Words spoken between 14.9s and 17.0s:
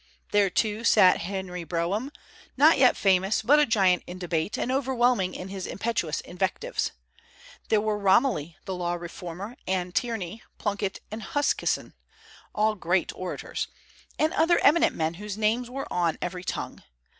men whose names were on every tongue.